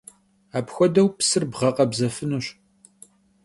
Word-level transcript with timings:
Apxuedeu 0.57 1.07
psır 1.17 1.43
bğekhebzefınuş. 1.51 2.45